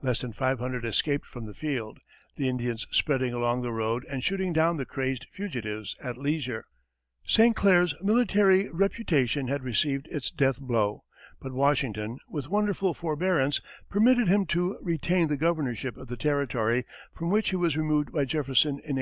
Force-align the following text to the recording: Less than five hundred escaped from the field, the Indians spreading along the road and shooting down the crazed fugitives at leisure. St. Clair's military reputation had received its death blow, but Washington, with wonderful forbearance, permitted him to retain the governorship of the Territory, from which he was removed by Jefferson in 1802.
Less 0.00 0.20
than 0.20 0.32
five 0.32 0.60
hundred 0.60 0.84
escaped 0.84 1.26
from 1.26 1.46
the 1.46 1.52
field, 1.52 1.98
the 2.36 2.48
Indians 2.48 2.86
spreading 2.92 3.34
along 3.34 3.62
the 3.62 3.72
road 3.72 4.06
and 4.08 4.22
shooting 4.22 4.52
down 4.52 4.76
the 4.76 4.86
crazed 4.86 5.26
fugitives 5.32 5.96
at 6.00 6.16
leisure. 6.16 6.66
St. 7.24 7.56
Clair's 7.56 7.92
military 8.00 8.68
reputation 8.70 9.48
had 9.48 9.64
received 9.64 10.06
its 10.12 10.30
death 10.30 10.60
blow, 10.60 11.02
but 11.40 11.52
Washington, 11.52 12.18
with 12.28 12.46
wonderful 12.48 12.94
forbearance, 12.94 13.60
permitted 13.90 14.28
him 14.28 14.46
to 14.46 14.78
retain 14.80 15.26
the 15.26 15.36
governorship 15.36 15.96
of 15.96 16.06
the 16.06 16.16
Territory, 16.16 16.84
from 17.12 17.30
which 17.32 17.50
he 17.50 17.56
was 17.56 17.76
removed 17.76 18.12
by 18.12 18.24
Jefferson 18.24 18.68
in 18.68 18.74
1802. 18.74 18.92